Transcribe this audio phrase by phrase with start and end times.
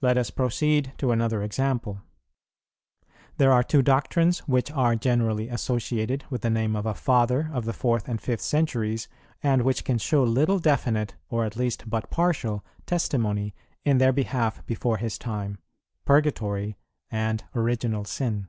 [0.00, 2.00] Let us proceed to another example.
[3.36, 7.66] There are two doctrines which are generally associated with the name of a Father of
[7.66, 9.06] the fourth and fifth centuries,
[9.42, 13.54] and which can show little definite, or at least but partial, testimony
[13.84, 15.58] in their behalf before his time,
[16.06, 16.78] Purgatory
[17.10, 18.48] and Original Sin.